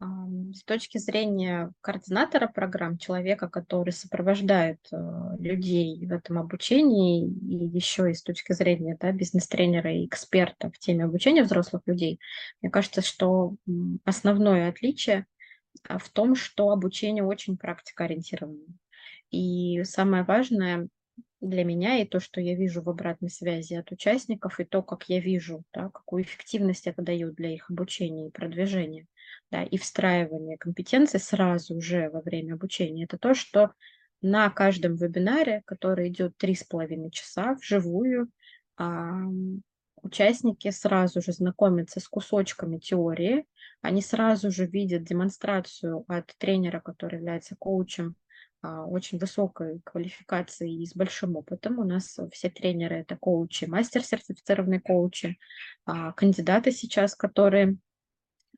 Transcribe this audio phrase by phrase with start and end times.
[0.00, 4.96] С точки зрения координатора программ, человека, который сопровождает э,
[5.38, 10.78] людей в этом обучении, и еще и с точки зрения да, бизнес-тренера и эксперта в
[10.78, 12.18] теме обучения взрослых людей,
[12.60, 13.54] мне кажется, что
[14.04, 15.26] основное отличие
[15.88, 18.66] а, в том, что обучение очень практикоориентировано.
[19.30, 20.88] И самое важное
[21.40, 25.08] для меня и то, что я вижу в обратной связи от участников, и то, как
[25.08, 29.06] я вижу, да, какую эффективность это дает для их обучения и продвижения,
[29.54, 33.70] да, и встраивания компетенций сразу же во время обучения, это то, что
[34.20, 38.30] на каждом вебинаре, который идет три с половиной часа вживую,
[40.02, 43.46] участники сразу же знакомятся с кусочками теории,
[43.80, 48.16] они сразу же видят демонстрацию от тренера, который является коучем,
[48.60, 51.78] а, очень высокой квалификации и с большим опытом.
[51.78, 55.38] У нас все тренеры– это коучи, мастер-сертифицированные коучи,
[55.84, 57.76] а, кандидаты сейчас, которые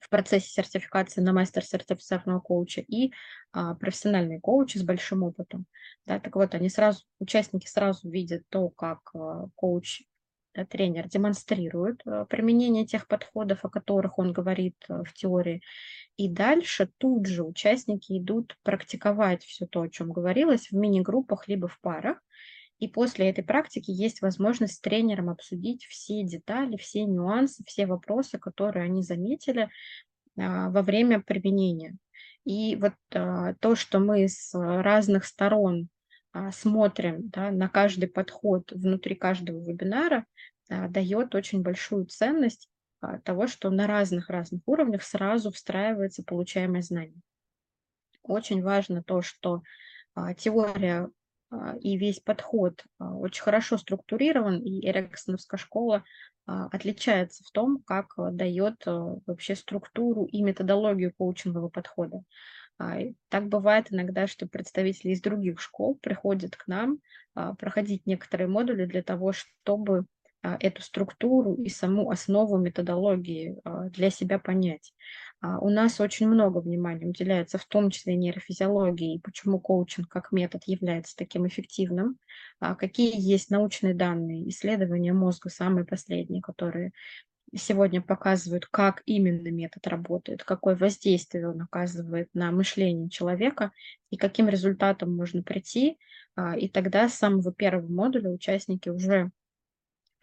[0.00, 3.12] в процессе сертификации на мастер-сертифицированного коуча и
[3.52, 5.66] а, профессиональные коучи с большим опытом.
[6.06, 10.02] Да, так вот, они сразу, участники сразу видят то, как а, коуч
[10.56, 15.62] Э, тренер демонстрирует э, применение тех подходов, о которых он говорит э, в теории,
[16.16, 21.68] и дальше тут же участники идут практиковать все то, о чем говорилось, в мини-группах либо
[21.68, 22.18] в парах,
[22.78, 28.38] и после этой практики есть возможность с тренером обсудить все детали, все нюансы, все вопросы,
[28.38, 29.70] которые они заметили
[30.38, 31.96] а, во время применения.
[32.44, 35.88] И вот а, то, что мы с разных сторон
[36.32, 40.26] а, смотрим да, на каждый подход внутри каждого вебинара,
[40.68, 42.68] дает очень большую ценность
[43.22, 47.20] того, что на разных-разных уровнях сразу встраивается получаемое знание.
[48.24, 49.62] Очень важно то, что
[50.36, 51.08] теория
[51.80, 56.04] и весь подход очень хорошо структурирован, и Эриксоновская школа
[56.44, 62.22] отличается в том, как дает вообще структуру и методологию коучингового подхода.
[62.78, 66.98] А, так бывает иногда, что представители из других школ приходят к нам
[67.34, 70.04] а, проходить некоторые модули для того, чтобы а,
[70.60, 73.56] эту структуру и саму основу методологии
[73.90, 74.92] для себя понять.
[75.42, 81.14] У нас очень много внимания уделяется, в том числе нейрофизиологии, почему коучинг как метод является
[81.16, 82.18] таким эффективным,
[82.78, 86.92] какие есть научные данные, исследования мозга, самые последние, которые
[87.54, 93.72] сегодня показывают, как именно метод работает, какое воздействие он оказывает на мышление человека
[94.10, 95.98] и каким результатом можно прийти.
[96.34, 99.30] А, и тогда с самого первого модуля участники уже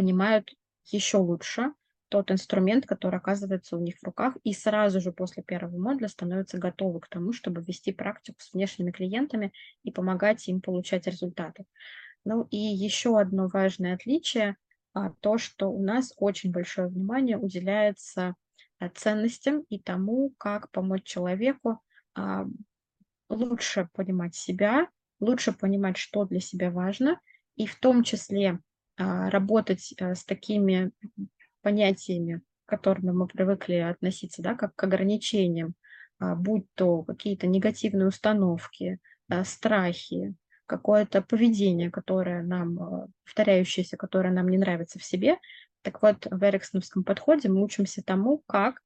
[0.00, 0.54] понимают
[0.86, 1.72] еще лучше
[2.08, 6.58] тот инструмент, который оказывается у них в руках, и сразу же после первого модуля становятся
[6.58, 9.52] готовы к тому, чтобы вести практику с внешними клиентами
[9.84, 11.66] и помогать им получать результаты.
[12.24, 14.56] Ну и еще одно важное отличие–
[14.92, 18.34] а, то, что у нас очень большое внимание уделяется
[18.78, 21.80] а, ценностям и тому, как помочь человеку
[22.14, 22.46] а,
[23.28, 24.88] лучше понимать себя,
[25.20, 27.20] лучше понимать, что для себя важно,
[27.54, 28.58] и в том числе
[29.00, 30.92] работать с такими
[31.62, 35.74] понятиями, к которым мы привыкли относиться, да, как к ограничениям,
[36.18, 38.98] будь то какие-то негативные установки,
[39.44, 40.34] страхи,
[40.70, 45.36] какое-то поведение, которое нам, э, повторяющееся, которое нам не нравится в себе.
[45.82, 48.80] Так вот, в эриксоновском подходе мы учимся тому, как,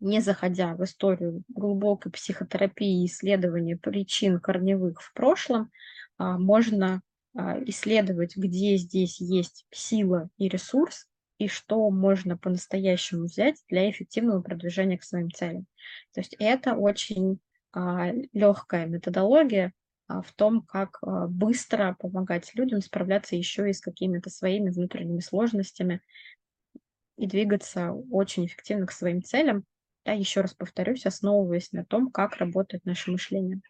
[0.00, 5.70] не заходя в историю глубокой психотерапии и исследования причин корневых в прошлом,
[6.18, 7.00] а, можно а,
[7.34, 11.06] исследовать, где здесь есть сила и ресурс,
[11.38, 15.66] и что можно по-настоящему взять для эффективного продвижения к своим целям.
[16.12, 17.40] То есть это очень
[17.72, 19.72] а, легкая методология,
[20.06, 25.20] а, в том, как а, быстро помогать людям справляться еще и с какими-то своими внутренними
[25.20, 26.00] сложностями
[27.16, 29.64] и двигаться очень эффективно к своим целям.
[30.04, 33.62] Да, еще раз повторюсь, основываясь на том, как работает наше мышление.